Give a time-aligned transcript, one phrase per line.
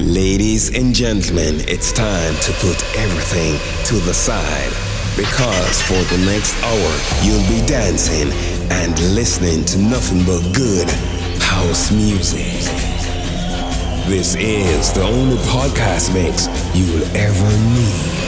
[0.00, 4.72] Ladies and gentlemen, it's time to put everything to the side
[5.14, 6.92] because for the next hour
[7.22, 8.32] you'll be dancing
[8.72, 10.88] and listening to nothing but good
[11.42, 12.64] house music.
[14.08, 18.20] This is the only podcast mix you'll ever need.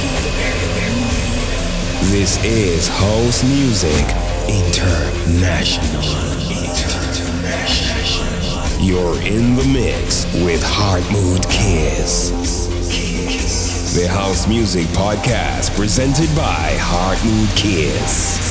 [2.13, 4.07] This is House Music
[4.47, 6.03] International.
[8.83, 12.33] You're in the mix with Heart Mood Kiss.
[13.95, 18.42] The House Music Podcast presented by Heart Mood Kiss.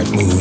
[0.00, 0.39] Heart Mood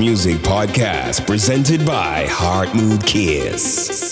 [0.00, 4.09] Music Podcast presented by Heart Mood Kiss.